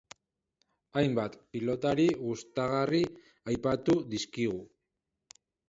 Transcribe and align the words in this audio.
Hainbat 1.01 1.35
pilotari 1.57 2.07
gustagarri 2.23 3.03
aipatu 3.55 3.99
dizkigu. 4.17 4.61